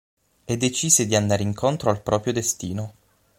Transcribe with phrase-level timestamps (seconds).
[0.45, 2.93] E decise di andare incontro al proprio destino.